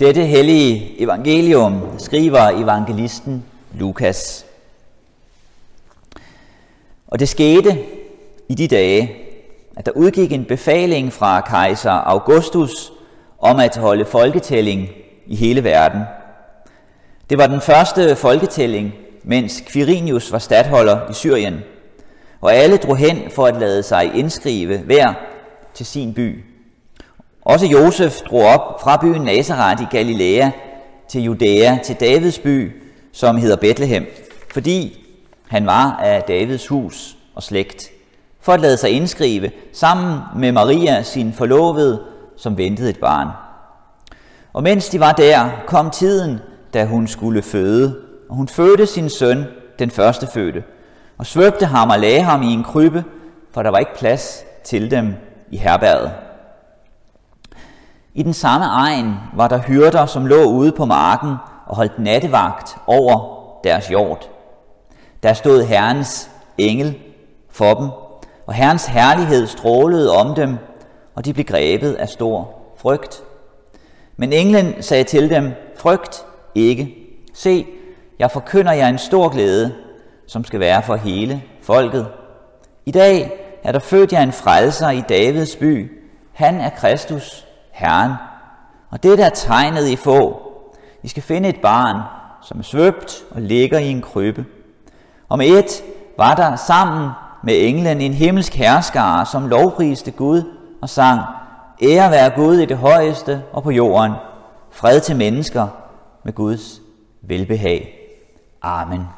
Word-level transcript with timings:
Dette 0.00 0.24
hellige 0.24 1.02
evangelium 1.02 1.98
skriver 1.98 2.40
evangelisten 2.40 3.44
Lukas. 3.74 4.46
Og 7.06 7.18
det 7.18 7.28
skete 7.28 7.78
i 8.48 8.54
de 8.54 8.68
dage, 8.68 9.16
at 9.76 9.86
der 9.86 9.92
udgik 9.92 10.32
en 10.32 10.44
befaling 10.44 11.12
fra 11.12 11.40
kejser 11.40 11.90
Augustus 11.90 12.92
om 13.38 13.60
at 13.60 13.76
holde 13.76 14.04
folketælling 14.04 14.88
i 15.26 15.36
hele 15.36 15.64
verden. 15.64 16.02
Det 17.30 17.38
var 17.38 17.46
den 17.46 17.60
første 17.60 18.16
folketælling, 18.16 18.94
mens 19.22 19.62
Quirinius 19.72 20.32
var 20.32 20.38
stadholder 20.38 21.10
i 21.10 21.12
Syrien, 21.12 21.60
og 22.40 22.54
alle 22.54 22.76
drog 22.76 22.96
hen 22.96 23.30
for 23.30 23.46
at 23.46 23.56
lade 23.56 23.82
sig 23.82 24.14
indskrive 24.14 24.78
hver 24.78 25.14
til 25.74 25.86
sin 25.86 26.14
by. 26.14 26.44
Også 27.46 27.66
Josef 27.66 28.20
drog 28.30 28.42
op 28.42 28.80
fra 28.82 28.96
byen 28.96 29.22
Nazareth 29.22 29.82
i 29.82 29.86
Galilea 29.90 30.50
til 31.08 31.22
Judæa, 31.22 31.78
til 31.84 31.96
Davids 32.00 32.38
by, 32.38 32.82
som 33.12 33.36
hedder 33.36 33.56
Bethlehem, 33.56 34.06
fordi 34.52 35.06
han 35.48 35.66
var 35.66 36.00
af 36.02 36.22
Davids 36.22 36.66
hus 36.66 37.16
og 37.34 37.42
slægt, 37.42 37.90
for 38.40 38.52
at 38.52 38.60
lade 38.60 38.76
sig 38.76 38.90
indskrive 38.90 39.50
sammen 39.72 40.18
med 40.36 40.52
Maria, 40.52 41.02
sin 41.02 41.32
forlovede, 41.32 42.02
som 42.36 42.58
ventede 42.58 42.90
et 42.90 43.00
barn. 43.00 43.28
Og 44.52 44.62
mens 44.62 44.88
de 44.88 45.00
var 45.00 45.12
der, 45.12 45.48
kom 45.66 45.90
tiden, 45.90 46.38
da 46.74 46.84
hun 46.84 47.06
skulle 47.06 47.42
føde, 47.42 47.96
og 48.28 48.36
hun 48.36 48.48
fødte 48.48 48.86
sin 48.86 49.10
søn, 49.10 49.44
den 49.78 49.90
første 49.90 50.26
fødte, 50.26 50.62
og 51.18 51.26
svøbte 51.26 51.66
ham 51.66 51.90
og 51.90 51.98
lagde 51.98 52.22
ham 52.22 52.42
i 52.42 52.52
en 52.52 52.64
krybbe, 52.64 53.04
for 53.52 53.62
der 53.62 53.70
var 53.70 53.78
ikke 53.78 53.96
plads 53.98 54.44
til 54.64 54.90
dem 54.90 55.14
i 55.50 55.56
herberget. 55.56 56.25
I 58.16 58.22
den 58.22 58.32
samme 58.32 58.66
egen 58.66 59.14
var 59.34 59.48
der 59.48 59.58
hyrder, 59.58 60.06
som 60.06 60.26
lå 60.26 60.44
ude 60.44 60.72
på 60.72 60.84
marken 60.84 61.34
og 61.66 61.76
holdt 61.76 61.98
nattevagt 61.98 62.76
over 62.86 63.38
deres 63.64 63.90
jord. 63.90 64.30
Der 65.22 65.32
stod 65.32 65.62
Herrens 65.62 66.30
engel 66.58 66.98
for 67.50 67.74
dem, 67.74 67.88
og 68.46 68.54
Herrens 68.54 68.86
herlighed 68.86 69.46
strålede 69.46 70.12
om 70.12 70.34
dem, 70.34 70.58
og 71.14 71.24
de 71.24 71.32
blev 71.32 71.44
grebet 71.44 71.94
af 71.94 72.08
stor 72.08 72.54
frygt. 72.76 73.22
Men 74.16 74.32
englen 74.32 74.82
sagde 74.82 75.04
til 75.04 75.30
dem, 75.30 75.52
frygt 75.78 76.24
ikke. 76.54 76.94
Se, 77.34 77.66
jeg 78.18 78.30
forkynder 78.30 78.72
jer 78.72 78.88
en 78.88 78.98
stor 78.98 79.28
glæde, 79.28 79.74
som 80.26 80.44
skal 80.44 80.60
være 80.60 80.82
for 80.82 80.96
hele 80.96 81.42
folket. 81.62 82.06
I 82.86 82.90
dag 82.90 83.32
er 83.64 83.72
der 83.72 83.78
født 83.78 84.12
jer 84.12 84.22
en 84.22 84.32
frelser 84.32 84.90
i 84.90 85.00
Davids 85.08 85.56
by. 85.56 86.02
Han 86.32 86.60
er 86.60 86.70
Kristus, 86.70 87.45
Herren. 87.76 88.12
Og 88.90 89.02
det 89.02 89.20
er 89.20 89.28
tegnet 89.28 89.88
i 89.88 89.96
få. 89.96 90.42
I 91.02 91.08
skal 91.08 91.22
finde 91.22 91.48
et 91.48 91.60
barn, 91.62 92.02
som 92.42 92.58
er 92.58 92.62
svøbt 92.62 93.24
og 93.30 93.42
ligger 93.42 93.78
i 93.78 93.90
en 93.90 94.02
krybbe. 94.02 94.44
Om 95.28 95.40
et 95.40 95.82
var 96.18 96.34
der 96.34 96.56
sammen 96.56 97.10
med 97.42 97.54
englen 97.56 98.00
en 98.00 98.12
himmelsk 98.12 98.54
herskare, 98.54 99.26
som 99.26 99.48
lovpriste 99.48 100.10
Gud 100.10 100.42
og 100.82 100.88
sang, 100.88 101.20
Ære 101.82 102.10
være 102.10 102.30
Gud 102.30 102.58
i 102.58 102.66
det 102.66 102.76
højeste 102.76 103.42
og 103.52 103.62
på 103.62 103.70
jorden, 103.70 104.12
fred 104.70 105.00
til 105.00 105.16
mennesker 105.16 105.68
med 106.24 106.32
Guds 106.32 106.80
velbehag. 107.22 107.98
Amen. 108.62 109.15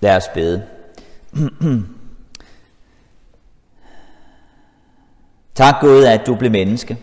Lad 0.00 0.16
os 0.16 0.28
bede. 0.28 0.62
tak 5.54 5.74
Gud, 5.80 6.04
at 6.04 6.26
du 6.26 6.34
blev 6.34 6.50
menneske. 6.50 6.98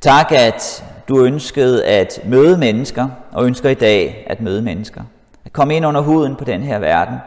Tak, 0.00 0.32
at 0.32 0.84
du 1.08 1.24
ønskede 1.24 1.86
at 1.86 2.20
møde 2.24 2.58
mennesker, 2.58 3.08
og 3.32 3.46
ønsker 3.46 3.70
i 3.70 3.74
dag 3.74 4.26
at 4.30 4.40
møde 4.40 4.62
mennesker. 4.62 5.02
At 5.44 5.52
komme 5.52 5.76
ind 5.76 5.86
under 5.86 6.00
huden 6.00 6.36
på 6.36 6.44
den 6.44 6.62
her 6.62 6.78
verden. 6.78 7.18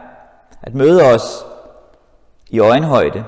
At 0.62 0.74
møde 0.74 1.02
os 1.02 1.44
i 2.50 2.58
øjenhøjde, 2.58 3.24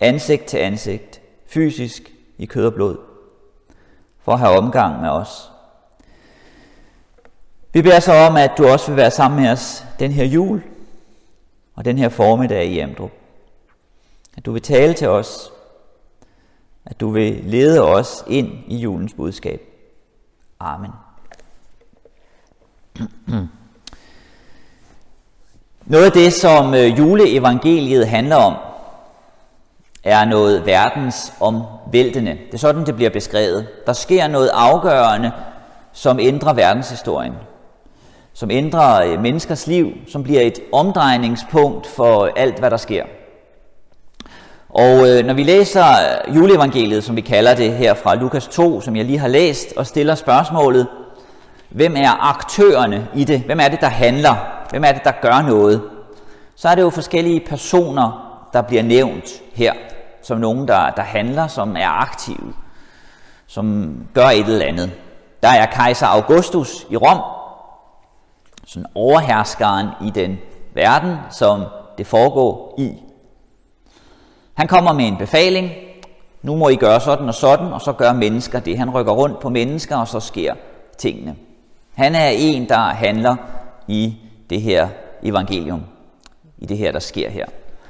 ansigt 0.00 0.44
til 0.44 0.58
ansigt, 0.58 1.20
fysisk 1.46 2.12
i 2.38 2.46
kød 2.46 2.66
og 2.66 2.74
blod, 2.74 2.96
for 4.24 4.32
at 4.32 4.38
have 4.38 4.58
omgang 4.58 5.00
med 5.00 5.08
os. 5.08 5.50
Vi 7.72 7.82
beder 7.82 8.00
så 8.00 8.12
om, 8.12 8.36
at 8.36 8.50
du 8.58 8.66
også 8.68 8.86
vil 8.86 8.96
være 8.96 9.10
sammen 9.10 9.42
med 9.42 9.50
os 9.50 9.84
den 9.98 10.12
her 10.12 10.24
jul 10.24 10.62
og 11.76 11.84
den 11.84 11.98
her 11.98 12.08
formiddag 12.08 12.66
i 12.66 12.78
Amdrup. 12.78 13.10
At 14.36 14.46
du 14.46 14.52
vil 14.52 14.62
tale 14.62 14.94
til 14.94 15.08
os, 15.08 15.52
at 16.86 17.00
du 17.00 17.10
vil 17.10 17.40
lede 17.44 17.82
os 17.82 18.24
ind 18.26 18.48
i 18.66 18.76
julens 18.76 19.14
budskab. 19.14 19.60
Amen. 20.60 20.90
Noget 25.86 26.04
af 26.04 26.12
det, 26.12 26.32
som 26.32 26.74
øh, 26.74 26.98
juleevangeliet 26.98 28.08
handler 28.08 28.36
om, 28.36 28.56
er 30.04 30.24
noget 30.24 30.66
verdens 30.66 31.32
omvæltende. 31.40 32.30
Det 32.30 32.54
er 32.54 32.58
sådan, 32.58 32.86
det 32.86 32.96
bliver 32.96 33.10
beskrevet. 33.10 33.68
Der 33.86 33.92
sker 33.92 34.28
noget 34.28 34.50
afgørende, 34.54 35.32
som 35.92 36.18
ændrer 36.20 36.52
verdenshistorien. 36.52 37.34
Som 38.36 38.50
ændrer 38.50 39.02
øh, 39.02 39.22
menneskers 39.22 39.66
liv, 39.66 39.92
som 40.08 40.22
bliver 40.22 40.40
et 40.40 40.58
omdrejningspunkt 40.72 41.86
for 41.86 42.30
alt, 42.36 42.58
hvad 42.58 42.70
der 42.70 42.76
sker. 42.76 43.04
Og 44.68 45.08
øh, 45.08 45.26
når 45.26 45.34
vi 45.34 45.42
læser 45.42 45.84
øh, 45.84 46.36
juleevangeliet, 46.36 47.04
som 47.04 47.16
vi 47.16 47.20
kalder 47.20 47.54
det 47.54 47.72
her 47.72 47.94
fra 47.94 48.14
Lukas 48.14 48.46
2, 48.46 48.80
som 48.80 48.96
jeg 48.96 49.04
lige 49.04 49.18
har 49.18 49.28
læst, 49.28 49.72
og 49.76 49.86
stiller 49.86 50.14
spørgsmålet, 50.14 50.86
hvem 51.68 51.94
er 51.96 52.28
aktørerne 52.28 53.08
i 53.14 53.24
det? 53.24 53.40
Hvem 53.40 53.60
er 53.60 53.68
det, 53.68 53.80
der 53.80 53.88
handler? 53.88 54.34
Hvem 54.70 54.84
er 54.84 54.92
det, 54.92 55.04
der 55.04 55.12
gør 55.22 55.42
noget? 55.42 55.82
Så 56.56 56.68
er 56.68 56.74
det 56.74 56.82
jo 56.82 56.90
forskellige 56.90 57.40
personer, 57.48 58.38
der 58.52 58.62
bliver 58.62 58.82
nævnt 58.82 59.42
her, 59.54 59.72
som 60.22 60.38
nogen, 60.38 60.68
der, 60.68 60.90
der 60.90 61.02
handler, 61.02 61.46
som 61.46 61.76
er 61.76 62.00
aktive, 62.00 62.54
som 63.46 63.94
gør 64.14 64.26
et 64.26 64.46
eller 64.46 64.66
andet. 64.66 64.90
Der 65.42 65.48
er 65.48 65.66
kejser 65.66 66.06
Augustus 66.06 66.86
i 66.90 66.96
Rom, 66.96 67.20
sådan 68.66 68.86
overherskeren 68.94 69.88
i 70.06 70.10
den 70.10 70.38
verden, 70.74 71.16
som 71.30 71.64
det 71.98 72.06
foregår 72.06 72.74
i. 72.78 72.92
Han 74.54 74.68
kommer 74.68 74.92
med 74.92 75.04
en 75.04 75.16
befaling. 75.16 75.70
Nu 76.42 76.56
må 76.56 76.68
I 76.68 76.76
gøre 76.76 77.00
sådan 77.00 77.28
og 77.28 77.34
sådan, 77.34 77.72
og 77.72 77.80
så 77.80 77.92
gør 77.92 78.12
mennesker 78.12 78.60
det. 78.60 78.78
Han 78.78 78.90
rykker 78.90 79.12
rundt 79.12 79.40
på 79.40 79.48
mennesker, 79.48 79.96
og 79.96 80.08
så 80.08 80.20
sker 80.20 80.54
tingene. 80.98 81.36
Han 81.94 82.14
er 82.14 82.28
en, 82.28 82.68
der 82.68 82.78
handler 82.78 83.36
i 83.88 84.16
det 84.50 84.62
her 84.62 84.88
evangelium, 85.22 85.82
i 86.58 86.66
det 86.66 86.78
her, 86.78 86.92
der 86.92 86.98
sker 86.98 87.30
her. 87.30 87.46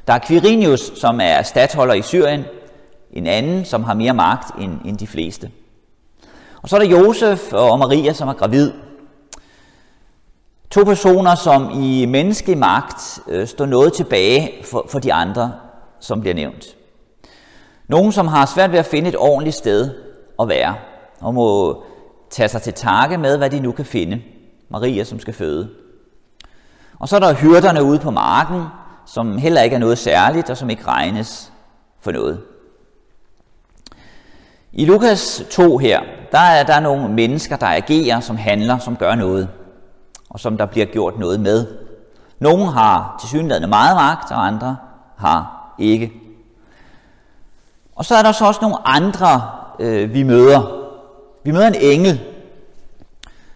Der 0.06 0.12
er 0.12 0.19
Quirinius, 0.19 0.93
som 1.00 1.20
er 1.22 1.43
stattholder 1.43 1.94
i 1.94 2.03
Syrien, 2.03 2.44
en 3.12 3.26
anden, 3.26 3.64
som 3.64 3.84
har 3.84 3.94
mere 3.94 4.14
magt 4.14 4.58
end, 4.60 4.81
end 4.84 4.98
de 4.98 5.06
fleste. 5.06 5.50
Og 6.62 6.69
så 6.69 6.76
er 6.76 6.81
der 6.81 6.88
Josef 6.88 7.53
og 7.53 7.78
Maria, 7.78 8.12
som 8.12 8.28
er 8.28 8.32
gravid. 8.32 8.72
To 10.76 10.84
personer, 10.84 11.34
som 11.34 11.70
i 11.82 12.06
menneskelig 12.06 12.59
magt 12.59 13.20
øh, 13.28 13.47
står 13.47 13.66
noget 13.66 13.92
tilbage 13.92 14.64
for, 14.64 14.87
for 14.88 14.98
de 14.98 15.12
andre 15.12 15.53
som 16.00 16.20
bliver 16.20 16.34
nævnt. 16.34 16.64
Nogen, 17.88 18.12
som 18.12 18.28
har 18.28 18.47
svært 18.47 18.72
ved 18.72 18.78
at 18.78 18.87
finde 18.87 19.09
et 19.09 19.16
ordentligt 19.16 19.56
sted 19.56 19.91
at 20.41 20.48
være, 20.48 20.75
og 21.20 21.34
må 21.34 21.82
tage 22.31 22.48
sig 22.48 22.62
til 22.62 22.72
takke 22.72 23.19
med, 23.19 23.38
hvad 23.38 23.50
de 23.50 23.60
nu 23.60 23.72
kan 23.72 23.84
finde. 23.84 24.22
Maria, 24.69 25.04
som 25.04 25.20
skal 25.20 25.34
føde. 25.34 25.69
Og 26.98 27.08
så 27.08 27.16
er 27.16 27.20
der 27.20 27.34
hyrderne 27.34 27.82
ude 27.82 27.98
på 27.98 28.10
marken, 28.10 28.62
som 29.06 29.38
heller 29.38 29.62
ikke 29.62 29.75
er 29.76 29.81
noget 29.81 29.98
særligt, 29.98 30.50
og 30.50 30.56
som 30.56 30.70
ikke 30.70 30.87
regnes 30.87 31.52
for 32.00 32.12
noget. 32.12 32.40
I 34.72 34.84
Lukas 34.84 35.43
2 35.50 35.79
her, 35.79 36.00
der 36.32 36.38
er 36.38 36.62
der 36.62 36.81
nogle 36.81 37.08
mennesker, 37.08 37.56
der 37.56 37.67
agerer, 37.67 38.20
som 38.20 38.37
handler, 38.37 38.79
som 38.79 38.96
gør 38.96 39.14
noget, 39.14 39.49
og 40.37 40.41
som 40.41 40.56
der 40.56 40.67
bliver 40.67 40.87
gjort 40.87 41.19
noget 41.19 41.41
med. 41.41 41.67
Nogle 42.38 42.73
har 42.73 43.27
til 43.31 43.69
meget 43.69 43.97
magt, 43.97 44.33
og 44.33 44.47
andre 44.47 44.77
har 45.17 45.73
ikke. 45.79 46.12
Og 47.94 48.05
så 48.05 48.15
er 48.15 48.23
der 48.23 48.33
så 48.33 48.47
også 48.47 48.61
nogle 48.62 48.88
andre, 48.88 49.43
øh, 49.79 50.15
vi 50.15 50.23
møder. 50.23 50.87
Vi 51.44 51.50
møder 51.50 51.67
en 51.67 51.75
engel, 51.81 52.21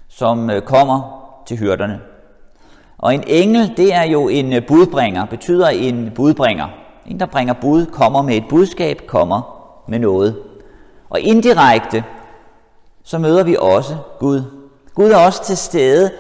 som 0.09 0.51
øh, 0.51 0.63
kommer 0.63 1.27
til 1.47 1.57
hyrderne. 1.57 2.01
Og 2.99 3.15
en 3.15 3.25
engel, 3.27 3.77
det 3.77 3.95
er 3.95 4.05
jo 4.05 4.29
en 4.29 4.53
øh, 4.53 4.67
budbringer, 4.67 5.25
betyder 5.27 5.69
en 5.69 6.13
budbringer. 6.15 6.69
En, 7.07 7.21
der 7.21 7.27
bringer 7.27 7.55
bud, 7.55 7.87
kommer 7.87 8.23
med 8.23 8.37
et 8.37 8.45
budskab, 8.49 9.07
kommer 9.07 9.67
med 9.89 9.99
noget. 9.99 10.43
Og 11.11 11.21
indirekte, 11.21 12.05
så 13.05 13.19
møder 13.19 13.45
vi 13.45 13.57
også 13.59 13.97
Gud. 14.19 14.43
Gud 14.95 15.11
er 15.11 15.27
også 15.27 15.45
til 15.45 15.57
stede, 15.57 16.11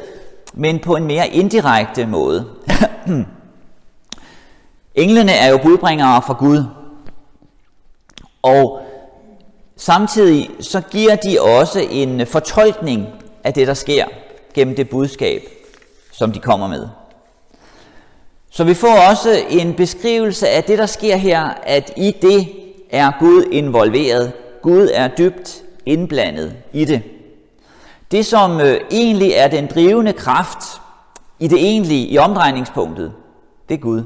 men 0.55 0.79
på 0.79 0.97
en 0.97 1.05
mere 1.05 1.29
indirekte 1.29 2.07
måde. 2.07 2.47
Englene 4.95 5.33
er 5.33 5.51
jo 5.51 5.59
budbringere 5.59 6.23
fra 6.23 6.37
Gud, 6.39 6.65
og 8.43 8.81
samtidig 9.77 10.51
så 10.61 10.81
giver 10.81 11.17
de 11.17 11.41
også 11.41 11.87
en 11.91 12.27
fortolkning 12.27 13.07
af 13.45 13.55
det, 13.55 13.67
der 13.67 13.75
sker 13.75 14.05
gennem 14.55 14.77
det 14.77 14.89
budskab, 14.89 15.43
som 16.13 16.33
de 16.33 16.39
kommer 16.39 16.69
med. 16.69 16.89
Så 18.51 18.65
vi 18.65 18.75
får 18.75 19.09
også 19.11 19.39
en 19.51 19.75
beskrivelse 19.75 20.49
af 20.49 20.65
det, 20.65 20.79
der 20.79 20.87
sker 20.87 21.17
her, 21.17 21.49
at 21.63 21.93
i 21.97 22.17
det 22.23 22.49
er 22.91 23.13
Gud 23.19 23.45
involveret. 23.53 24.33
Gud 24.63 24.89
er 24.95 25.09
dybt 25.09 25.63
indblandet 25.87 26.57
i 26.73 26.85
det. 26.85 27.03
Det, 28.11 28.27
som 28.27 28.61
øh, 28.61 28.81
egentlig 28.91 29.33
er 29.33 29.49
den 29.49 29.67
drivende 29.67 30.13
kraft 30.13 30.81
i 31.39 31.49
det 31.49 31.59
egentlige, 31.59 32.07
i 32.07 32.19
omdrejningspunktet, 32.19 33.13
det 33.69 33.75
er 33.75 33.79
Gud. 33.79 34.03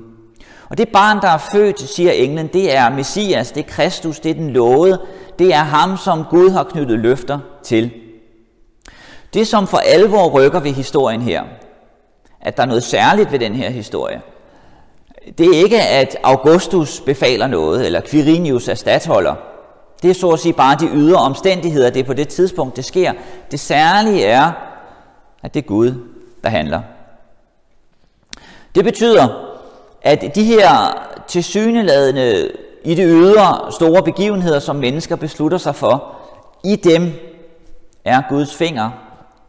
Og 0.68 0.78
det 0.78 0.88
barn, 0.88 1.20
der 1.20 1.28
er 1.28 1.38
født, 1.38 1.80
siger 1.80 2.12
englen, 2.12 2.46
det 2.46 2.76
er 2.76 2.90
Messias, 2.90 3.52
det 3.52 3.64
er 3.64 3.68
Kristus, 3.68 4.20
det 4.20 4.30
er 4.30 4.34
den 4.34 4.50
lovede, 4.50 5.00
det 5.38 5.54
er 5.54 5.58
ham, 5.58 5.96
som 5.96 6.24
Gud 6.30 6.50
har 6.50 6.64
knyttet 6.64 6.98
løfter 6.98 7.38
til. 7.62 7.90
Det, 9.34 9.46
som 9.46 9.66
for 9.66 9.78
alvor 9.78 10.28
rykker 10.28 10.60
ved 10.60 10.72
historien 10.72 11.22
her, 11.22 11.42
at 12.40 12.56
der 12.56 12.62
er 12.62 12.66
noget 12.66 12.82
særligt 12.82 13.32
ved 13.32 13.38
den 13.38 13.54
her 13.54 13.70
historie, 13.70 14.20
det 15.38 15.46
er 15.46 15.62
ikke, 15.62 15.80
at 15.80 16.16
Augustus 16.22 17.00
befaler 17.00 17.46
noget, 17.46 17.86
eller 17.86 18.00
Quirinius 18.00 18.68
er 18.68 18.74
stadholder. 18.74 19.34
Det 20.02 20.10
er 20.10 20.14
så 20.14 20.30
at 20.30 20.40
sige 20.40 20.52
bare 20.52 20.76
de 20.80 20.88
ydre 20.94 21.16
omstændigheder, 21.16 21.90
det 21.90 22.00
er 22.00 22.04
på 22.04 22.12
det 22.12 22.28
tidspunkt, 22.28 22.76
det 22.76 22.84
sker. 22.84 23.12
Det 23.50 23.60
særlige 23.60 24.24
er, 24.24 24.52
at 25.42 25.54
det 25.54 25.62
er 25.62 25.66
Gud, 25.66 25.94
der 26.42 26.48
handler. 26.48 26.80
Det 28.74 28.84
betyder, 28.84 29.28
at 30.02 30.34
de 30.34 30.44
her 30.44 30.68
tilsyneladende 31.28 32.50
i 32.84 32.94
det 32.94 33.06
ydre 33.08 33.72
store 33.72 34.02
begivenheder, 34.02 34.58
som 34.58 34.76
mennesker 34.76 35.16
beslutter 35.16 35.58
sig 35.58 35.74
for, 35.74 36.14
i 36.64 36.76
dem 36.76 37.12
er 38.04 38.22
Guds 38.28 38.54
finger, 38.54 38.90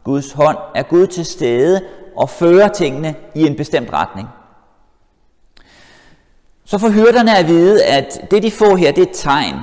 Guds 0.04 0.32
hånd, 0.32 0.58
er 0.74 0.82
Gud 0.82 1.06
til 1.06 1.24
stede 1.24 1.80
og 2.16 2.30
fører 2.30 2.68
tingene 2.68 3.14
i 3.34 3.46
en 3.46 3.56
bestemt 3.56 3.92
retning. 3.92 4.28
Så 6.64 6.78
får 6.78 6.88
hyrderne 6.88 7.38
at 7.38 7.48
vide, 7.48 7.84
at 7.84 8.30
det 8.30 8.42
de 8.42 8.50
får 8.50 8.76
her, 8.76 8.92
det 8.92 9.02
er 9.02 9.06
et 9.06 9.14
tegn. 9.14 9.54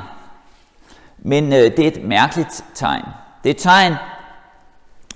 Men 1.26 1.54
øh, 1.54 1.60
det 1.60 1.80
er 1.80 1.88
et 1.88 2.04
mærkeligt 2.04 2.66
tegn. 2.74 3.04
Det 3.44 3.50
er 3.50 3.54
et 3.54 3.62
tegn, 3.62 3.94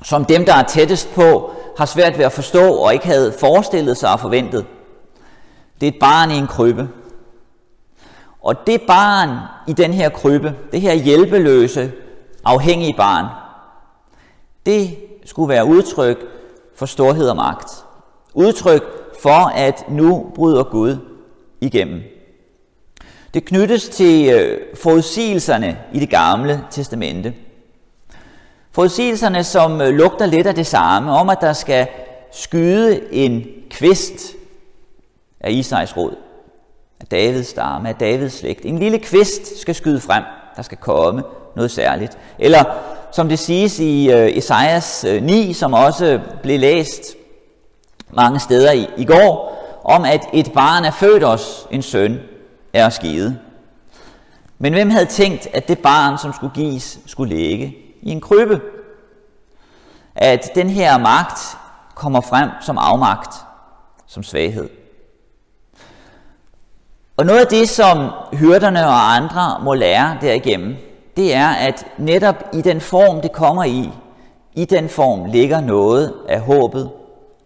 som 0.02 0.26
dem, 0.26 0.46
der 0.46 0.54
er 0.54 0.64
tættest 0.64 1.14
på, 1.16 1.52
har 1.78 1.86
svært 1.86 2.18
ved 2.18 2.26
at 2.26 2.32
forstå 2.32 2.74
og 2.74 2.94
ikke 2.94 3.06
havde 3.06 3.34
forestillet 3.40 3.98
sig 3.98 4.12
og 4.12 4.20
forventet. 4.20 4.66
Det 5.82 5.88
er 5.88 5.92
et 5.92 6.00
barn 6.00 6.32
i 6.32 6.38
en 6.38 6.48
krybbe. 6.48 6.90
Og 8.42 8.68
det 8.68 8.82
barn 8.88 9.38
i 9.68 9.74
den 9.74 9.94
her 9.94 10.10
krybbe, 10.10 10.56
det 10.72 10.82
her 10.82 10.94
hjælpeløse, 10.94 11.92
afhængige 12.46 12.94
barn, 12.98 13.26
det 14.66 14.98
skulle 15.26 15.50
være 15.50 15.66
udtryk 15.66 16.18
for 16.76 16.86
storhed 16.86 17.30
og 17.30 17.36
magt. 17.36 17.86
Udtryk 18.34 18.84
for, 19.22 19.52
at 19.56 19.90
nu 19.90 20.32
bryder 20.36 20.64
Gud 20.64 20.98
igennem. 21.62 22.02
Det 23.38 23.46
knyttes 23.46 23.90
til 23.90 24.30
øh, 24.30 24.60
forudsigelserne 24.76 25.78
i 25.94 26.00
det 26.00 26.10
gamle 26.10 26.64
testamente. 26.72 27.34
Forudsigelserne, 28.72 29.44
som 29.44 29.82
øh, 29.82 29.90
lugter 29.90 30.26
lidt 30.26 30.48
af 30.48 30.56
det 30.56 30.68
samme, 30.68 31.12
om 31.12 31.30
at 31.30 31.38
der 31.42 31.54
skal 31.54 31.88
skyde 32.32 33.14
en 33.14 33.46
kvist 33.70 34.34
af 35.40 35.52
Isais 35.52 35.98
råd, 35.98 36.16
af 37.00 37.08
Davids 37.08 37.48
stamme, 37.48 37.90
af 37.90 37.96
Davids 37.96 38.34
slægt. 38.34 38.66
En 38.66 38.80
lille 38.80 39.00
kvist 39.00 39.62
skal 39.62 39.76
skyde 39.76 40.00
frem, 40.00 40.24
der 40.56 40.62
skal 40.62 40.78
komme 40.78 41.24
noget 41.56 41.72
særligt. 41.72 42.18
Eller 42.40 42.64
som 43.12 43.30
det 43.30 43.40
siges 43.40 43.80
i 43.80 44.12
øh, 44.12 44.38
Esajas 44.38 45.06
9, 45.22 45.54
som 45.54 45.74
også 45.74 46.20
blev 46.44 46.60
læst 46.60 47.16
mange 48.10 48.40
steder 48.40 48.72
i, 48.72 48.88
i 48.98 49.06
går, 49.06 49.58
om 49.84 50.06
at 50.06 50.26
et 50.34 50.52
barn 50.54 50.86
er 50.86 50.92
født 50.92 51.24
os, 51.24 51.68
en 51.72 51.82
søn 51.82 52.20
er 52.78 52.90
skide. 52.90 53.40
Men 54.58 54.74
hvem 54.74 54.90
havde 54.90 55.06
tænkt, 55.06 55.48
at 55.54 55.68
det 55.68 55.80
barn, 55.80 56.18
som 56.18 56.34
skulle 56.34 56.54
gives, 56.54 57.00
skulle 57.06 57.36
ligge 57.36 57.76
i 58.02 58.10
en 58.12 58.22
krybbe? 58.22 58.62
At 60.16 60.50
den 60.56 60.70
her 60.70 60.98
magt 60.98 61.58
kommer 61.96 62.22
frem 62.22 62.50
som 62.62 62.78
afmagt, 62.78 63.36
som 64.08 64.24
svaghed. 64.24 64.70
Og 67.18 67.26
noget 67.26 67.40
af 67.40 67.48
det, 67.48 67.70
som 67.70 68.12
hyrderne 68.34 68.88
og 68.88 69.16
andre 69.16 69.60
må 69.64 69.74
lære 69.74 70.18
derigennem, 70.22 70.76
det 71.18 71.36
er, 71.36 71.48
at 71.48 71.86
netop 71.98 72.36
i 72.54 72.62
den 72.62 72.82
form, 72.82 73.22
det 73.22 73.32
kommer 73.32 73.64
i, 73.64 73.92
i 74.54 74.66
den 74.66 74.90
form 74.90 75.26
ligger 75.26 75.62
noget 75.62 76.14
af 76.30 76.42
håbet 76.42 76.92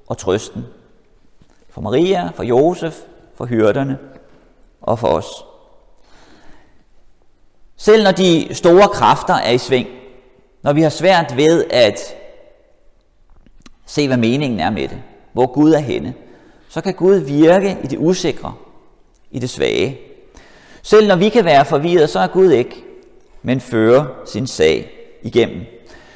og 0.08 0.18
trøsten. 0.18 0.66
For 1.70 1.82
Maria, 1.82 2.30
for 2.36 2.44
Josef, 2.44 2.96
for 3.36 3.46
hyrderne 3.46 3.98
og 4.82 5.00
for 5.00 5.08
os. 5.08 5.46
Selv 7.78 8.04
når 8.04 8.12
de 8.12 8.48
store 8.52 8.88
kræfter 8.88 9.34
er 9.34 9.52
i 9.52 9.58
sving, 9.58 9.88
når 10.64 10.74
vi 10.74 10.82
har 10.82 10.90
svært 10.90 11.38
ved 11.38 11.66
at 11.70 12.00
se, 13.86 14.08
hvad 14.08 14.18
meningen 14.18 14.60
er 14.60 14.70
med 14.70 14.88
det, 14.88 15.02
hvor 15.34 15.54
Gud 15.54 15.72
er 15.72 15.80
henne, 15.80 16.14
så 16.70 16.82
kan 16.82 16.94
Gud 16.94 17.16
virke 17.16 17.78
i 17.84 17.88
det 17.88 17.98
usikre, 17.98 18.54
i 19.32 19.40
det 19.40 19.50
svage. 19.50 20.00
Selv 20.82 21.08
når 21.08 21.16
vi 21.16 21.30
kan 21.30 21.46
være 21.46 21.66
forvirret, 21.66 22.10
så 22.10 22.20
er 22.20 22.28
Gud 22.28 22.52
ikke, 22.52 22.84
men 23.42 23.62
fører 23.62 24.06
sin 24.26 24.48
sag 24.48 24.92
igennem. 25.22 25.66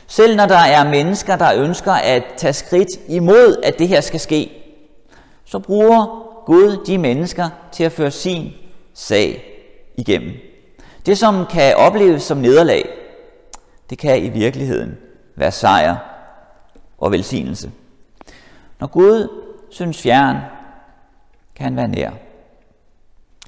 Selv 0.08 0.36
når 0.36 0.46
der 0.46 0.58
er 0.58 0.90
mennesker, 0.90 1.36
der 1.36 1.56
ønsker 1.56 1.92
at 1.92 2.24
tage 2.38 2.54
skridt 2.54 2.90
imod, 3.08 3.62
at 3.64 3.80
det 3.80 3.88
her 3.88 4.02
skal 4.02 4.20
ske, 4.20 4.52
så 5.46 5.60
bruger 5.60 6.25
Gud 6.46 6.86
de 6.86 6.98
mennesker 6.98 7.50
til 7.72 7.84
at 7.84 7.92
føre 7.92 8.12
sin 8.12 8.54
sag 8.94 9.44
igennem. 9.98 10.32
Det, 11.06 11.18
som 11.18 11.46
kan 11.46 11.76
opleves 11.76 12.24
som 12.24 12.38
nederlag, 12.38 12.90
det 13.90 13.98
kan 13.98 14.24
i 14.24 14.30
virkeligheden 14.30 14.98
være 15.36 15.52
sejr 15.52 15.96
og 16.98 17.12
velsignelse. 17.12 17.72
Når 18.80 18.88
Gud 18.88 19.30
synes 19.70 20.02
fjern, 20.02 20.38
kan 21.56 21.64
han 21.64 21.76
være 21.76 21.88
nær. 21.88 22.12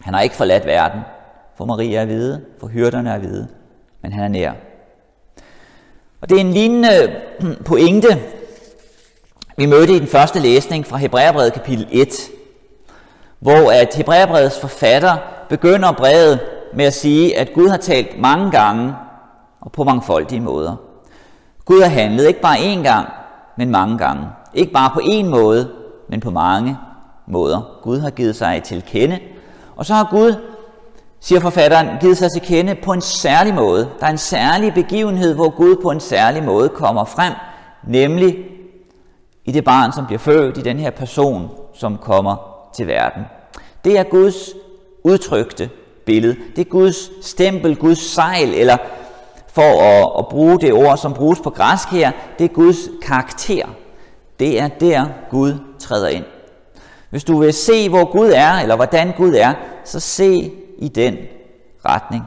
Han 0.01 0.13
har 0.13 0.21
ikke 0.21 0.35
forladt 0.35 0.65
verden, 0.65 1.01
for 1.57 1.65
Maria 1.65 2.01
er 2.01 2.05
vide, 2.05 2.45
for 2.59 2.67
hyrderne 2.67 3.09
er 3.09 3.17
vide, 3.17 3.47
men 4.01 4.13
han 4.13 4.23
er 4.23 4.27
nær. 4.27 4.51
Og 6.21 6.29
det 6.29 6.35
er 6.35 6.41
en 6.41 6.53
lignende 6.53 7.15
pointe, 7.65 8.07
vi 9.57 9.65
mødte 9.65 9.93
i 9.93 9.99
den 9.99 10.07
første 10.07 10.39
læsning 10.39 10.85
fra 10.85 10.97
Hebræerbrevet 10.97 11.53
kapitel 11.53 11.87
1, 11.91 12.31
hvor 13.39 13.71
at 13.71 13.95
Hebræerbrevets 13.95 14.59
forfatter 14.59 15.17
begynder 15.49 15.91
brevet 15.91 16.39
med 16.73 16.85
at 16.85 16.93
sige, 16.93 17.37
at 17.37 17.53
Gud 17.53 17.69
har 17.69 17.77
talt 17.77 18.19
mange 18.19 18.51
gange 18.51 18.95
og 19.61 19.71
på 19.71 19.83
mangfoldige 19.83 20.41
måder. 20.41 20.75
Gud 21.65 21.81
har 21.81 21.89
handlet 21.89 22.27
ikke 22.27 22.41
bare 22.41 22.57
én 22.57 22.83
gang, 22.83 23.07
men 23.57 23.69
mange 23.69 23.97
gange. 23.97 24.27
Ikke 24.53 24.73
bare 24.73 24.91
på 24.93 24.99
én 24.99 25.25
måde, 25.25 25.69
men 26.09 26.19
på 26.19 26.29
mange 26.29 26.77
måder. 27.27 27.79
Gud 27.83 27.99
har 27.99 28.09
givet 28.09 28.35
sig 28.35 28.63
til 28.63 28.83
kende, 28.87 29.19
og 29.75 29.85
så 29.85 29.93
har 29.93 30.07
Gud, 30.11 30.35
siger 31.19 31.39
forfatteren, 31.39 31.87
givet 31.99 32.17
sig 32.17 32.31
til 32.31 32.41
kende 32.41 32.75
på 32.75 32.93
en 32.93 33.01
særlig 33.01 33.53
måde. 33.53 33.89
Der 33.99 34.05
er 34.05 34.11
en 34.11 34.17
særlig 34.17 34.73
begivenhed, 34.73 35.35
hvor 35.35 35.49
Gud 35.49 35.75
på 35.83 35.91
en 35.91 35.99
særlig 35.99 36.43
måde 36.43 36.69
kommer 36.69 37.05
frem, 37.05 37.33
nemlig 37.87 38.37
i 39.45 39.51
det 39.51 39.63
barn, 39.63 39.91
som 39.91 40.05
bliver 40.05 40.19
født, 40.19 40.57
i 40.57 40.61
den 40.61 40.79
her 40.79 40.89
person, 40.89 41.49
som 41.73 41.97
kommer 41.97 42.46
til 42.73 42.87
verden. 42.87 43.23
Det 43.85 43.97
er 43.97 44.03
Guds 44.03 44.53
udtrykte 45.03 45.69
billede. 46.05 46.35
Det 46.55 46.61
er 46.61 46.69
Guds 46.69 47.25
stempel, 47.25 47.75
Guds 47.75 47.99
sejl, 47.99 48.53
eller 48.53 48.77
for 49.47 49.81
at, 49.81 50.19
at 50.19 50.27
bruge 50.27 50.59
det 50.59 50.73
ord, 50.73 50.97
som 50.97 51.13
bruges 51.13 51.39
på 51.39 51.49
græsk 51.49 51.87
her, 51.89 52.11
det 52.39 52.45
er 52.45 52.53
Guds 52.53 52.77
karakter. 53.01 53.65
Det 54.39 54.61
er 54.61 54.67
der, 54.67 55.05
Gud 55.29 55.53
træder 55.79 56.07
ind. 56.07 56.25
Hvis 57.09 57.23
du 57.23 57.39
vil 57.39 57.53
se, 57.53 57.89
hvor 57.89 58.11
Gud 58.11 58.31
er, 58.35 58.53
eller 58.53 58.75
hvordan 58.75 59.13
Gud 59.17 59.33
er, 59.33 59.53
så 59.83 59.99
se 59.99 60.51
i 60.77 60.87
den 60.87 61.17
retning. 61.85 62.23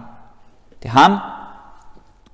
Det 0.82 0.88
er 0.88 0.92
ham, 0.92 1.18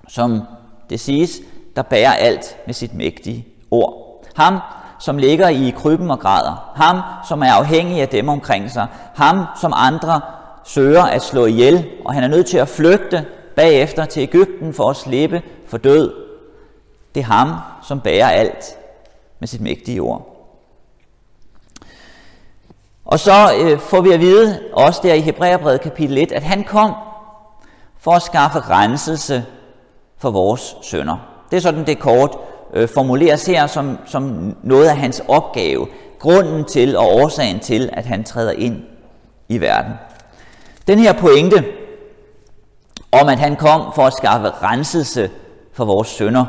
som 0.08 0.42
det 0.90 1.00
siges, 1.00 1.40
der 1.76 1.82
bærer 1.82 2.12
alt 2.12 2.56
med 2.66 2.74
sit 2.74 2.94
mægtige 2.94 3.46
ord. 3.70 4.22
Ham, 4.36 4.58
som 4.98 5.18
ligger 5.18 5.48
i 5.48 5.74
krybben 5.76 6.10
og 6.10 6.18
græder. 6.18 6.72
Ham, 6.74 7.00
som 7.28 7.42
er 7.42 7.52
afhængig 7.52 8.00
af 8.02 8.08
dem 8.08 8.28
omkring 8.28 8.70
sig. 8.70 8.86
Ham, 9.14 9.44
som 9.60 9.72
andre 9.76 10.20
søger 10.64 11.02
at 11.02 11.22
slå 11.22 11.46
ihjel, 11.46 11.86
og 12.04 12.14
han 12.14 12.24
er 12.24 12.28
nødt 12.28 12.46
til 12.46 12.58
at 12.58 12.68
flygte 12.68 13.26
bagefter 13.56 14.04
til 14.04 14.22
Ægypten 14.22 14.74
for 14.74 14.90
at 14.90 14.96
slippe 14.96 15.42
for 15.68 15.78
død. 15.78 16.14
Det 17.14 17.20
er 17.20 17.24
ham, 17.24 17.48
som 17.82 18.00
bærer 18.00 18.28
alt 18.28 18.64
med 19.38 19.48
sit 19.48 19.60
mægtige 19.60 20.00
ord. 20.00 20.32
Og 23.04 23.18
så 23.18 23.54
øh, 23.60 23.78
får 23.78 24.00
vi 24.00 24.12
at 24.12 24.20
vide, 24.20 24.60
også 24.72 25.00
der 25.02 25.14
i 25.14 25.20
Hebræerbrevet 25.20 25.80
kapitel 25.80 26.18
1, 26.18 26.32
at 26.32 26.42
han 26.42 26.64
kom 26.64 26.94
for 27.98 28.12
at 28.12 28.22
skaffe 28.22 28.60
renselse 28.60 29.44
for 30.18 30.30
vores 30.30 30.76
sønder. 30.82 31.16
Det 31.50 31.56
er 31.56 31.60
sådan, 31.60 31.86
det 31.86 31.98
kort 31.98 32.38
øh, 32.74 32.88
formuleres 32.88 33.46
her 33.46 33.66
som, 33.66 33.98
som 34.06 34.56
noget 34.62 34.86
af 34.86 34.96
hans 34.96 35.22
opgave, 35.28 35.86
grunden 36.18 36.64
til 36.64 36.96
og 36.96 37.14
årsagen 37.14 37.60
til, 37.60 37.90
at 37.92 38.06
han 38.06 38.24
træder 38.24 38.52
ind 38.52 38.82
i 39.48 39.60
verden. 39.60 39.92
Den 40.86 40.98
her 40.98 41.12
pointe 41.12 41.64
om, 43.12 43.28
at 43.28 43.38
han 43.38 43.56
kom 43.56 43.92
for 43.94 44.02
at 44.02 44.12
skaffe 44.12 44.50
renselse 44.50 45.30
for 45.72 45.84
vores 45.84 46.08
sønder, 46.08 46.44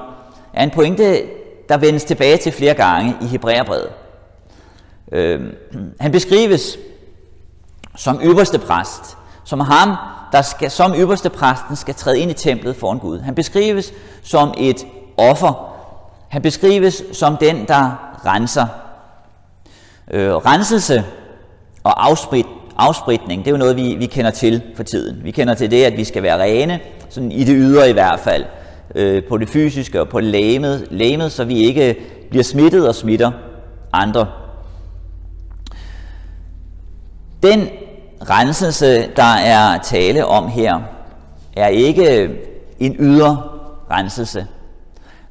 er 0.53 0.63
en 0.63 0.71
pointe, 0.71 1.21
der 1.69 1.77
vendes 1.77 2.03
tilbage 2.03 2.37
til 2.37 2.51
flere 2.51 2.73
gange 2.73 3.15
i 3.21 3.25
Hebræerbrevet. 3.25 3.89
Øh, 5.11 5.41
han 5.99 6.11
beskrives 6.11 6.77
som 7.95 8.19
øverste 8.23 8.59
præst, 8.59 9.17
som 9.43 9.59
ham, 9.59 9.95
der 10.31 10.41
skal, 10.41 10.71
som 10.71 10.93
ypperste 10.93 11.29
præsten 11.29 11.75
skal 11.75 11.95
træde 11.95 12.19
ind 12.19 12.31
i 12.31 12.33
templet 12.33 12.75
foran 12.75 12.99
Gud. 12.99 13.19
Han 13.19 13.35
beskrives 13.35 13.93
som 14.23 14.53
et 14.57 14.85
offer. 15.17 15.76
Han 16.27 16.41
beskrives 16.41 17.03
som 17.13 17.37
den, 17.37 17.65
der 17.67 18.13
renser. 18.25 18.67
Øh, 20.11 20.35
renselse 20.35 21.03
og 21.83 22.07
afsprit, 22.07 22.45
afspritning, 22.77 23.45
det 23.45 23.47
er 23.47 23.51
jo 23.51 23.57
noget, 23.57 23.75
vi, 23.75 23.95
vi 23.95 24.05
kender 24.05 24.31
til 24.31 24.61
for 24.75 24.83
tiden. 24.83 25.23
Vi 25.23 25.31
kender 25.31 25.53
til 25.53 25.71
det, 25.71 25.83
at 25.83 25.97
vi 25.97 26.03
skal 26.03 26.23
være 26.23 26.41
rene, 26.41 26.79
sådan 27.09 27.31
i 27.31 27.43
det 27.43 27.55
ydre 27.57 27.89
i 27.89 27.93
hvert 27.93 28.19
fald, 28.19 28.45
øh, 28.95 29.23
på 29.23 29.37
det 29.37 29.49
fysiske 29.49 30.01
og 30.01 30.09
på 30.09 30.19
læmet, 30.19 30.87
læmet, 30.91 31.31
så 31.31 31.43
vi 31.43 31.57
ikke 31.57 31.95
bliver 32.29 32.43
smittet 32.43 32.87
og 32.87 32.95
smitter 32.95 33.31
andre. 33.93 34.27
Den 37.43 37.69
renselse, 38.29 39.09
der 39.15 39.33
er 39.45 39.77
tale 39.77 40.25
om 40.25 40.47
her, 40.47 40.79
er 41.55 41.67
ikke 41.67 42.29
en 42.79 42.95
ydre 42.99 43.43
renselse, 43.91 44.47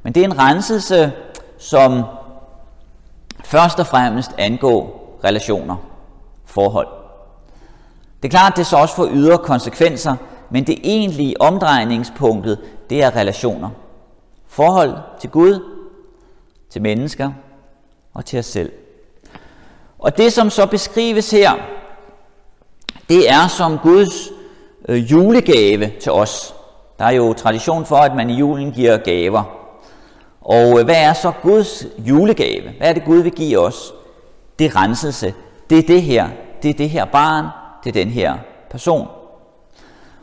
men 0.07 0.15
det 0.15 0.21
er 0.21 0.25
en 0.25 0.39
renselse, 0.39 1.11
som 1.57 2.03
først 3.45 3.79
og 3.79 3.87
fremmest 3.87 4.31
angår 4.37 5.19
relationer, 5.23 5.75
forhold. 6.45 6.87
Det 8.21 8.27
er 8.27 8.29
klart, 8.29 8.51
at 8.51 8.57
det 8.57 8.65
så 8.65 8.77
også 8.77 8.95
får 8.95 9.09
ydre 9.11 9.37
konsekvenser, 9.37 10.15
men 10.49 10.67
det 10.67 10.79
egentlige 10.83 11.41
omdrejningspunktet, 11.41 12.59
det 12.89 13.03
er 13.03 13.15
relationer. 13.15 13.69
Forhold 14.47 14.93
til 15.19 15.29
Gud, 15.29 15.59
til 16.69 16.81
mennesker 16.81 17.31
og 18.13 18.25
til 18.25 18.39
os 18.39 18.45
selv. 18.45 18.71
Og 19.99 20.17
det, 20.17 20.33
som 20.33 20.49
så 20.49 20.65
beskrives 20.65 21.31
her, 21.31 21.51
det 23.09 23.29
er 23.29 23.47
som 23.47 23.77
Guds 23.77 24.29
øh, 24.89 25.11
julegave 25.11 25.91
til 26.01 26.11
os. 26.11 26.55
Der 26.99 27.05
er 27.05 27.11
jo 27.11 27.33
tradition 27.33 27.85
for, 27.85 27.95
at 27.95 28.15
man 28.15 28.29
i 28.29 28.33
julen 28.33 28.71
giver 28.71 28.97
gaver. 28.97 29.56
Og 30.47 30.79
øh, 30.79 30.85
hvad 30.85 30.95
er 30.95 31.13
så 31.13 31.31
Guds 31.41 31.85
julegave? 31.97 32.69
Hvad 32.77 32.89
er 32.89 32.93
det, 32.93 33.05
Gud 33.05 33.17
vil 33.17 33.31
give 33.31 33.59
os? 33.59 33.93
Det 34.59 34.65
er 34.65 34.83
renselse. 34.83 35.33
Det 35.69 35.77
er 35.77 35.83
det 35.83 36.01
her. 36.01 36.27
Det 36.63 36.69
er 36.69 36.73
det 36.73 36.89
her 36.89 37.05
barn. 37.05 37.45
Det 37.83 37.89
er 37.89 38.03
den 38.03 38.11
her 38.11 38.35
person. 38.71 39.07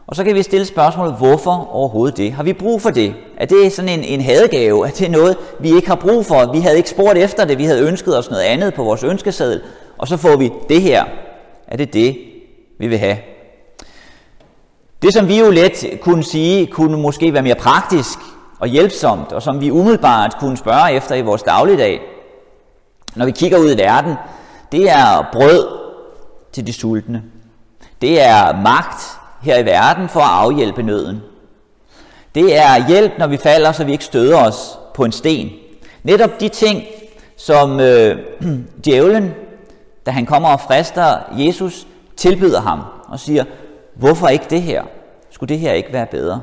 Og 0.07 0.17
så 0.17 0.25
kan 0.25 0.35
vi 0.35 0.43
stille 0.43 0.67
spørgsmålet, 0.67 1.15
hvorfor 1.15 1.69
overhovedet 1.73 2.17
det? 2.17 2.33
Har 2.33 2.43
vi 2.43 2.53
brug 2.53 2.83
for 2.83 2.91
det? 2.91 3.15
Er 3.37 3.47
det 3.47 3.73
sådan 3.73 3.89
en, 3.89 4.05
en 4.05 4.21
hadegave? 4.21 4.87
Er 4.87 4.91
det 4.91 5.11
noget, 5.11 5.37
vi 5.61 5.75
ikke 5.75 5.89
har 5.89 5.95
brug 5.95 6.27
for? 6.27 6.53
Vi 6.53 6.61
havde 6.61 6.77
ikke 6.77 6.91
spurgt 6.91 7.19
efter 7.19 7.45
det. 7.45 7.59
Vi 7.59 7.65
havde 7.65 7.89
ønsket 7.89 8.19
os 8.19 8.31
noget 8.31 8.43
andet 8.43 8.75
på 8.75 8.85
vores 8.85 9.03
ønskeseddel. 9.03 9.63
Og 9.99 10.09
så 10.09 10.17
får 10.17 10.37
vi 10.37 10.53
det 10.69 10.83
her. 10.83 11.05
Er 11.69 11.77
det 11.77 11.95
det, 11.95 12.19
vi 12.79 12.87
vil 12.87 12.99
have? 12.99 13.17
Det, 15.03 15.15
som 15.15 15.29
vi 15.29 15.39
jo 15.39 15.51
let 15.51 15.99
kunne 16.01 16.25
sige, 16.25 16.67
kunne 16.67 16.97
måske 16.99 17.33
være 17.33 17.43
mere 17.43 17.55
praktisk 17.55 18.19
og 18.65 18.71
hjælpsomt, 18.71 19.33
og 19.33 19.43
som 19.43 19.61
vi 19.61 19.71
umiddelbart 19.71 20.37
kunne 20.39 20.57
spørge 20.57 20.93
efter 20.93 21.15
i 21.15 21.21
vores 21.21 21.43
dagligdag, 21.43 22.01
når 23.15 23.27
vi 23.27 23.31
kigger 23.31 23.59
ud 23.59 23.75
i 23.75 23.79
verden, 23.79 24.15
det 24.73 24.91
er 24.91 25.29
brød 25.33 25.69
til 26.53 26.67
de 26.67 26.73
sultne. 26.73 27.23
Det 28.01 28.23
er 28.23 28.63
magt 28.63 29.19
her 29.43 29.59
i 29.59 29.65
verden 29.65 30.09
for 30.09 30.21
at 30.21 30.31
afhjælpe 30.31 30.83
nøden. 30.83 31.23
Det 32.35 32.57
er 32.57 32.89
hjælp, 32.89 33.13
når 33.19 33.27
vi 33.27 33.37
falder, 33.37 33.73
så 33.73 33.85
vi 33.85 33.93
ikke 33.93 34.05
støder 34.05 34.39
os 34.47 34.79
på 34.95 35.05
en 35.05 35.13
sten. 35.13 35.51
Netop 36.03 36.41
de 36.41 36.49
ting, 36.49 36.83
som 37.37 37.81
øh, 37.81 38.19
djævlen, 38.85 39.35
da 40.07 40.11
han 40.11 40.27
kommer 40.27 40.49
og 40.49 40.61
frister 40.61 41.19
Jesus, 41.39 41.87
tilbyder 42.17 42.61
ham 42.61 42.81
og 43.09 43.21
siger, 43.21 43.45
hvorfor 43.95 44.29
ikke 44.29 44.47
det 44.51 44.63
her? 44.63 44.83
Skulle 45.31 45.49
det 45.49 45.59
her 45.59 45.73
ikke 45.73 45.93
være 45.93 46.07
bedre? 46.07 46.41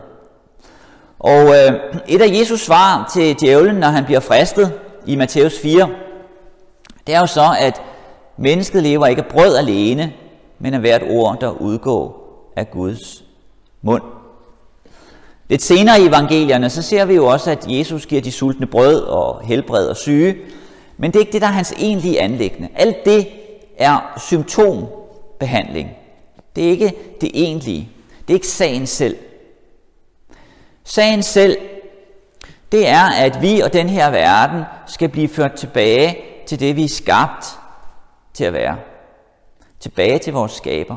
Og 1.24 1.48
øh, 1.48 1.74
et 2.08 2.22
af 2.22 2.40
Jesus 2.40 2.62
svar 2.62 3.10
til 3.14 3.40
djævlen, 3.42 3.76
når 3.76 3.88
han 3.88 4.06
bliver 4.06 4.20
fristet 4.20 4.74
i 5.06 5.16
Matthæus 5.16 5.60
4, 5.60 5.90
det 7.08 7.16
er 7.16 7.20
jo 7.20 7.28
så, 7.28 7.56
at 7.60 7.82
mennesket 8.38 8.84
lever 8.84 9.08
ikke 9.08 9.22
af 9.22 9.28
brød 9.28 9.56
alene, 9.56 10.14
men 10.60 10.74
af 10.74 10.80
hvert 10.80 11.04
ord, 11.10 11.38
der 11.42 11.50
udgår 11.50 12.22
af 12.56 12.72
Guds 12.72 13.24
mund. 13.82 14.04
Lidt 15.50 15.62
senere 15.62 16.02
i 16.02 16.06
evangelierne, 16.06 16.70
så 16.70 16.82
ser 16.82 17.06
vi 17.06 17.14
jo 17.14 17.26
også, 17.26 17.52
at 17.52 17.66
Jesus 17.68 18.06
giver 18.06 18.22
de 18.22 18.32
sultne 18.32 18.66
brød 18.66 19.02
og 19.02 19.42
helbreder 19.44 19.94
syge, 19.94 20.36
men 20.98 21.12
det 21.12 21.16
er 21.16 21.20
ikke 21.20 21.34
det, 21.34 21.42
der 21.42 21.48
er 21.48 21.52
hans 21.52 21.74
egentlige 21.80 22.22
anlæggende. 22.22 22.70
Alt 22.76 23.06
det 23.06 23.28
er 23.78 24.14
symptombehandling. 24.18 25.90
Det 26.56 26.66
er 26.66 26.70
ikke 26.70 26.94
det 27.22 27.32
egentlige. 27.34 27.90
Det 28.28 28.34
er 28.34 28.38
ikke 28.38 28.48
sagen 28.48 28.88
selv. 28.88 29.18
Sagen 30.84 31.24
selv, 31.24 31.58
det 32.72 32.88
er, 32.88 33.06
at 33.06 33.42
vi 33.42 33.60
og 33.60 33.74
den 33.74 33.90
her 33.90 34.10
verden 34.10 34.64
skal 34.88 35.10
blive 35.10 35.28
ført 35.28 35.54
tilbage 35.54 36.18
til 36.48 36.60
det, 36.60 36.76
vi 36.76 36.84
er 36.84 36.90
skabt 36.90 37.46
til 38.34 38.44
at 38.44 38.54
være. 38.54 38.78
Tilbage 39.80 40.20
til 40.20 40.34
vores 40.34 40.52
skaber. 40.52 40.96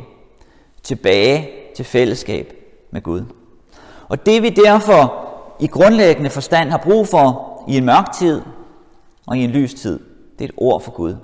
Tilbage 0.82 1.50
til 1.76 1.84
fællesskab 1.84 2.54
med 2.90 3.02
Gud. 3.02 3.24
Og 4.08 4.26
det 4.26 4.42
vi 4.42 4.50
derfor 4.50 5.24
i 5.60 5.66
grundlæggende 5.66 6.30
forstand 6.30 6.70
har 6.70 6.78
brug 6.78 7.08
for 7.08 7.64
i 7.68 7.76
en 7.76 7.84
mørk 7.84 8.12
tid 8.12 8.42
og 9.26 9.36
i 9.36 9.44
en 9.44 9.50
lys 9.50 9.74
tid, 9.74 10.00
det 10.38 10.44
er 10.44 10.48
et 10.48 10.54
ord 10.56 10.82
for 10.82 10.90
Gud. 10.90 11.16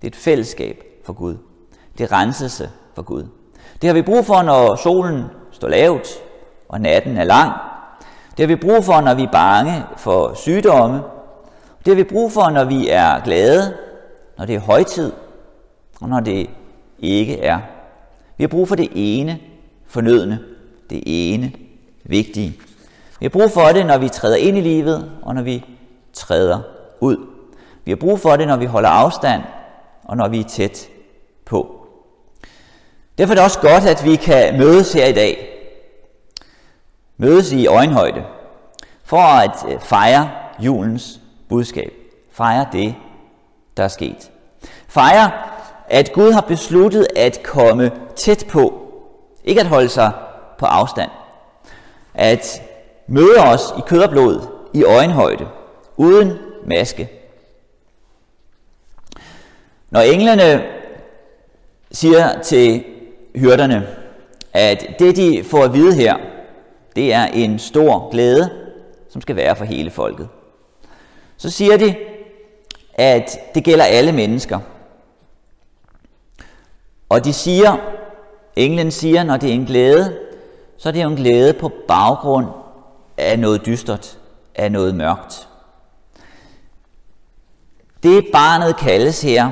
Det 0.00 0.02
er 0.02 0.08
et 0.08 0.16
fællesskab 0.16 0.84
for 1.04 1.12
Gud. 1.12 1.36
Det 1.98 2.04
er 2.04 2.12
renselse 2.12 2.70
for 2.94 3.02
Gud. 3.02 3.26
Det 3.82 3.88
har 3.88 3.94
vi 3.94 4.02
brug 4.02 4.26
for, 4.26 4.42
når 4.42 4.76
solen 4.76 5.24
står 5.50 5.68
lavt 5.68 6.08
og 6.68 6.80
natten 6.80 7.16
er 7.16 7.24
lang. 7.24 7.52
Det 8.38 8.48
har 8.48 8.56
vi 8.56 8.56
brug 8.56 8.84
for, 8.84 9.00
når 9.00 9.14
vi 9.14 9.22
er 9.22 9.30
bange 9.32 9.84
for 9.96 10.34
sygdomme. 10.34 11.02
Det 11.78 11.86
har 11.86 11.94
vi 11.94 12.04
brug 12.04 12.32
for, 12.32 12.50
når 12.50 12.64
vi 12.64 12.88
er 12.88 13.20
glade, 13.20 13.74
når 14.38 14.44
det 14.44 14.54
er 14.54 14.60
højtid, 14.60 15.12
og 16.00 16.08
når 16.08 16.20
det 16.20 16.50
ikke 16.98 17.40
er. 17.40 17.58
Vi 18.36 18.44
har 18.44 18.48
brug 18.48 18.68
for 18.68 18.74
det 18.74 18.88
ene 18.94 19.38
fornødne, 19.86 20.38
det 20.90 21.02
ene 21.06 21.52
vigtige. 22.04 22.50
Vi 23.20 23.24
har 23.24 23.30
brug 23.30 23.50
for 23.50 23.64
det, 23.66 23.86
når 23.86 23.98
vi 23.98 24.08
træder 24.08 24.36
ind 24.36 24.58
i 24.58 24.60
livet, 24.60 25.10
og 25.22 25.34
når 25.34 25.42
vi 25.42 25.64
træder 26.12 26.60
ud. 27.00 27.16
Vi 27.84 27.90
har 27.90 27.96
brug 27.96 28.20
for 28.20 28.36
det, 28.36 28.48
når 28.48 28.56
vi 28.56 28.66
holder 28.66 28.88
afstand, 28.88 29.42
og 30.04 30.16
når 30.16 30.28
vi 30.28 30.40
er 30.40 30.44
tæt 30.44 30.88
på. 31.44 31.86
Derfor 33.18 33.32
er 33.32 33.34
det 33.34 33.44
også 33.44 33.60
godt, 33.60 33.86
at 33.86 34.04
vi 34.04 34.16
kan 34.16 34.58
mødes 34.58 34.92
her 34.92 35.06
i 35.06 35.12
dag. 35.12 35.57
Mødes 37.18 37.52
i 37.52 37.66
øjenhøjde. 37.66 38.24
For 39.04 39.16
at 39.16 39.72
øh, 39.72 39.80
fejre 39.80 40.30
julens 40.58 41.20
budskab. 41.48 41.92
Fejre 42.30 42.66
det, 42.72 42.94
der 43.76 43.84
er 43.84 43.88
sket. 43.88 44.30
Fejre, 44.88 45.30
at 45.88 46.12
Gud 46.12 46.32
har 46.32 46.40
besluttet 46.40 47.06
at 47.16 47.42
komme 47.44 47.92
tæt 48.16 48.44
på. 48.48 48.92
Ikke 49.44 49.60
at 49.60 49.66
holde 49.66 49.88
sig 49.88 50.12
på 50.58 50.66
afstand. 50.66 51.10
At 52.14 52.62
møde 53.06 53.38
os 53.38 53.62
i 53.78 53.80
kød 53.86 54.02
og 54.02 54.10
blod, 54.10 54.40
i 54.74 54.84
øjenhøjde, 54.84 55.48
uden 55.96 56.38
maske. 56.66 57.08
Når 59.90 60.00
englene 60.00 60.64
siger 61.92 62.42
til 62.42 62.84
hyrderne, 63.34 63.86
at 64.52 64.86
det 64.98 65.16
de 65.16 65.44
får 65.44 65.64
at 65.64 65.74
vide 65.74 65.94
her, 65.94 66.16
det 66.98 67.12
er 67.12 67.26
en 67.26 67.58
stor 67.58 68.10
glæde, 68.10 68.50
som 69.10 69.20
skal 69.20 69.36
være 69.36 69.56
for 69.56 69.64
hele 69.64 69.90
folket. 69.90 70.28
Så 71.36 71.50
siger 71.50 71.76
de, 71.76 71.94
at 72.94 73.38
det 73.54 73.64
gælder 73.64 73.84
alle 73.84 74.12
mennesker. 74.12 74.60
Og 77.08 77.24
de 77.24 77.32
siger, 77.32 77.76
englen 78.56 78.90
siger, 78.90 79.22
når 79.22 79.36
det 79.36 79.50
er 79.50 79.54
en 79.54 79.64
glæde, 79.64 80.18
så 80.78 80.88
er 80.88 80.92
det 80.92 81.02
jo 81.02 81.08
en 81.08 81.16
glæde 81.16 81.52
på 81.52 81.70
baggrund 81.88 82.46
af 83.16 83.38
noget 83.38 83.66
dystert, 83.66 84.18
af 84.54 84.72
noget 84.72 84.94
mørkt. 84.94 85.48
Det 88.02 88.26
barnet 88.32 88.76
kaldes 88.76 89.22
her 89.22 89.50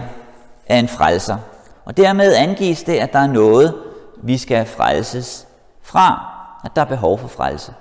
er 0.66 0.78
en 0.78 0.88
frelser. 0.88 1.38
Og 1.84 1.96
dermed 1.96 2.34
angives 2.34 2.82
det, 2.82 2.96
at 2.96 3.12
der 3.12 3.18
er 3.18 3.26
noget, 3.26 3.74
vi 4.22 4.38
skal 4.38 4.66
frelses 4.66 5.46
fra, 5.82 6.35
at 6.66 6.76
der 6.76 6.82
er 6.82 6.86
behov 6.86 7.18
for 7.18 7.28
frelse. 7.28 7.74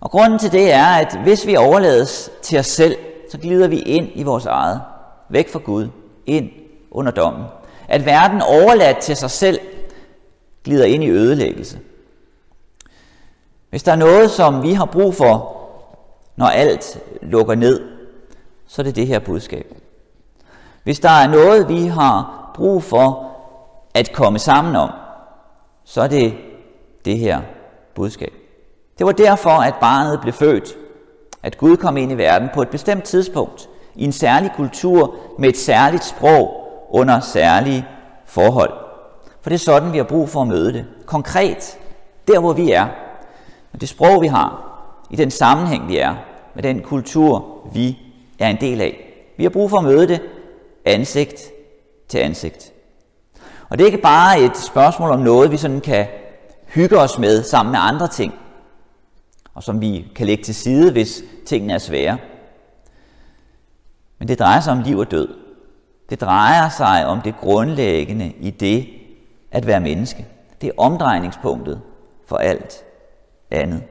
Og 0.00 0.10
grunden 0.10 0.38
til 0.38 0.52
det 0.52 0.72
er, 0.72 0.86
at 0.86 1.18
hvis 1.22 1.46
vi 1.46 1.56
overlades 1.56 2.30
til 2.42 2.58
os 2.58 2.66
selv, 2.66 2.96
så 3.30 3.38
glider 3.38 3.68
vi 3.68 3.78
ind 3.78 4.08
i 4.14 4.22
vores 4.22 4.46
eget, 4.46 4.80
væk 5.28 5.48
fra 5.48 5.58
Gud, 5.58 5.88
ind 6.26 6.50
under 6.90 7.12
dommen. 7.12 7.44
At 7.88 8.06
verden 8.06 8.42
overladt 8.42 8.98
til 8.98 9.16
sig 9.16 9.30
selv, 9.30 9.58
glider 10.64 10.84
ind 10.84 11.04
i 11.04 11.10
ødelæggelse. 11.10 11.78
Hvis 13.70 13.82
der 13.82 13.92
er 13.92 13.96
noget, 13.96 14.30
som 14.30 14.62
vi 14.62 14.72
har 14.72 14.84
brug 14.84 15.14
for, 15.14 15.56
når 16.36 16.46
alt 16.46 17.00
lukker 17.22 17.54
ned, 17.54 17.80
så 18.66 18.82
er 18.82 18.84
det 18.84 18.96
det 18.96 19.06
her 19.06 19.18
budskab. 19.18 19.74
Hvis 20.82 21.00
der 21.00 21.10
er 21.10 21.28
noget, 21.28 21.68
vi 21.68 21.86
har 21.86 22.50
brug 22.54 22.82
for 22.82 23.30
at 23.94 24.12
komme 24.12 24.38
sammen 24.38 24.76
om, 24.76 24.90
så 25.84 26.02
er 26.02 26.08
det 26.08 26.34
det 27.04 27.18
her 27.18 27.40
budskab. 27.94 28.32
Det 28.98 29.06
var 29.06 29.12
derfor, 29.12 29.50
at 29.50 29.74
barnet 29.80 30.20
blev 30.20 30.32
født. 30.32 30.76
At 31.42 31.58
Gud 31.58 31.76
kom 31.76 31.96
ind 31.96 32.12
i 32.12 32.14
verden 32.14 32.48
på 32.54 32.62
et 32.62 32.68
bestemt 32.68 33.04
tidspunkt, 33.04 33.68
i 33.94 34.04
en 34.04 34.12
særlig 34.12 34.52
kultur, 34.56 35.14
med 35.38 35.48
et 35.48 35.56
særligt 35.56 36.04
sprog, 36.04 36.56
under 36.90 37.20
særlige 37.20 37.86
forhold. 38.26 38.72
For 39.40 39.50
det 39.50 39.54
er 39.54 39.58
sådan, 39.58 39.92
vi 39.92 39.96
har 39.96 40.04
brug 40.04 40.28
for 40.28 40.42
at 40.42 40.48
møde 40.48 40.72
det. 40.72 40.86
Konkret, 41.06 41.78
der 42.28 42.40
hvor 42.40 42.52
vi 42.52 42.70
er, 42.72 42.86
med 43.72 43.80
det 43.80 43.88
sprog, 43.88 44.22
vi 44.22 44.26
har, 44.26 44.66
i 45.10 45.16
den 45.16 45.30
sammenhæng, 45.30 45.88
vi 45.88 45.98
er, 45.98 46.14
med 46.54 46.62
den 46.62 46.82
kultur, 46.82 47.44
vi 47.72 47.98
er 48.38 48.48
en 48.48 48.60
del 48.60 48.80
af. 48.80 49.06
Vi 49.36 49.42
har 49.42 49.50
brug 49.50 49.70
for 49.70 49.78
at 49.78 49.84
møde 49.84 50.08
det 50.08 50.20
ansigt 50.84 51.50
til 52.08 52.18
ansigt. 52.18 52.72
Og 53.68 53.78
det 53.78 53.84
er 53.84 53.86
ikke 53.86 54.02
bare 54.02 54.40
et 54.40 54.56
spørgsmål 54.56 55.10
om 55.10 55.20
noget, 55.20 55.50
vi 55.50 55.56
sådan 55.56 55.80
kan 55.80 56.06
hygge 56.74 56.98
os 56.98 57.18
med 57.18 57.42
sammen 57.42 57.72
med 57.72 57.80
andre 57.82 58.08
ting, 58.08 58.34
og 59.54 59.62
som 59.62 59.80
vi 59.80 60.12
kan 60.16 60.26
lægge 60.26 60.44
til 60.44 60.54
side, 60.54 60.92
hvis 60.92 61.22
tingene 61.46 61.72
er 61.72 61.78
svære. 61.78 62.18
Men 64.18 64.28
det 64.28 64.38
drejer 64.38 64.60
sig 64.60 64.72
om 64.72 64.80
liv 64.80 64.98
og 64.98 65.10
død. 65.10 65.28
Det 66.10 66.20
drejer 66.20 66.68
sig 66.68 67.06
om 67.06 67.20
det 67.20 67.34
grundlæggende 67.40 68.32
i 68.32 68.50
det 68.50 68.88
at 69.50 69.66
være 69.66 69.80
menneske. 69.80 70.26
Det 70.60 70.68
er 70.68 70.72
omdrejningspunktet 70.76 71.80
for 72.26 72.36
alt 72.36 72.84
andet. 73.50 73.82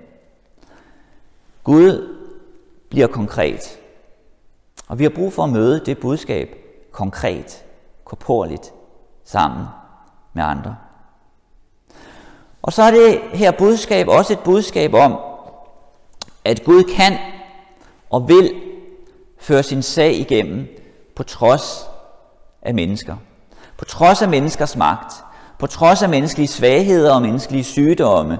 Gud 1.63 2.17
bliver 2.89 3.07
konkret. 3.07 3.79
Og 4.87 4.99
vi 4.99 5.03
har 5.03 5.09
brug 5.09 5.33
for 5.33 5.43
at 5.43 5.49
møde 5.49 5.85
det 5.85 5.97
budskab 5.97 6.55
konkret, 6.91 7.65
korporligt, 8.05 8.73
sammen 9.25 9.65
med 10.33 10.43
andre. 10.43 10.75
Og 12.69 12.73
så 12.73 12.83
er 12.83 12.91
det 12.91 13.21
her 13.33 13.51
budskab 13.51 14.07
også 14.07 14.33
et 14.33 14.39
budskab 14.39 14.93
om, 14.93 15.19
at 16.45 16.63
Gud 16.63 16.83
kan 16.83 17.17
og 18.09 18.27
vil 18.27 18.51
føre 19.39 19.63
sin 19.63 19.81
sag 19.81 20.13
igennem 20.19 20.67
på 21.15 21.23
trods 21.23 21.85
af 22.61 22.73
mennesker. 22.73 23.15
På 23.77 23.85
trods 23.85 24.21
af 24.21 24.29
menneskers 24.29 24.75
magt, 24.75 25.13
på 25.59 25.67
trods 25.67 26.03
af 26.03 26.09
menneskelige 26.09 26.47
svagheder 26.47 27.13
og 27.13 27.21
menneskelige 27.21 27.63
sygdomme, 27.63 28.37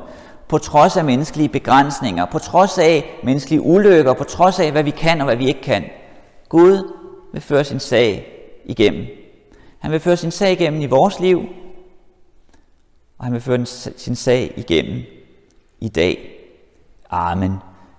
på 0.47 0.57
trods 0.57 0.97
af 0.97 1.05
menneskelige 1.05 1.49
begrænsninger, 1.49 2.25
på 2.25 2.39
trods 2.39 2.77
af 2.77 3.19
menneskelige 3.23 3.61
ulykker, 3.61 4.13
på 4.13 4.23
trods 4.23 4.59
af, 4.59 4.71
hvad 4.71 4.83
vi 4.83 4.91
kan 4.91 5.21
og 5.21 5.25
hvad 5.25 5.35
vi 5.35 5.47
ikke 5.47 5.61
kan. 5.61 5.83
Gud 6.49 6.93
vil 7.33 7.41
føre 7.41 7.63
sin 7.63 7.79
sag 7.79 8.27
igennem. 8.65 9.05
Han 9.79 9.91
vil 9.91 9.99
føre 9.99 10.17
sin 10.17 10.31
sag 10.31 10.51
igennem 10.51 10.81
i 10.81 10.85
vores 10.85 11.19
liv, 11.19 11.41
og 13.19 13.25
han 13.25 13.33
vil 13.33 13.41
føre 13.41 13.65
sin 13.97 14.15
sag 14.15 14.53
igennem 14.57 15.03
i 15.79 15.87
dag. 15.89 16.29
Amen. 17.09 17.68